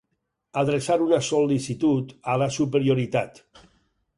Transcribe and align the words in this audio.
Adreçar 0.61 0.95
una 1.07 1.19
sol·licitud 1.27 2.15
a 2.33 2.39
la 2.45 2.49
superioritat. 2.59 3.43